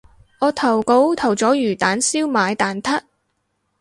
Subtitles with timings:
[0.39, 3.03] 我投稿投咗魚蛋燒賣蛋撻